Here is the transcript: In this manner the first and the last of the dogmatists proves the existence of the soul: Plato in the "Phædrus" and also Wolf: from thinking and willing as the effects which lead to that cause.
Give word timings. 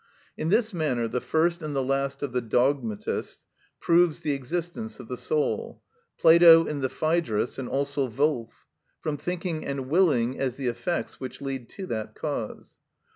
In 0.35 0.49
this 0.49 0.73
manner 0.73 1.07
the 1.07 1.21
first 1.21 1.61
and 1.61 1.75
the 1.75 1.83
last 1.83 2.23
of 2.23 2.31
the 2.31 2.41
dogmatists 2.41 3.45
proves 3.79 4.21
the 4.21 4.31
existence 4.31 4.99
of 4.99 5.07
the 5.09 5.15
soul: 5.15 5.83
Plato 6.19 6.65
in 6.65 6.81
the 6.81 6.87
"Phædrus" 6.89 7.59
and 7.59 7.69
also 7.69 8.09
Wolf: 8.09 8.65
from 8.99 9.15
thinking 9.17 9.63
and 9.63 9.89
willing 9.89 10.39
as 10.39 10.55
the 10.57 10.69
effects 10.69 11.19
which 11.19 11.39
lead 11.39 11.69
to 11.69 11.85
that 11.85 12.15
cause. 12.15 12.77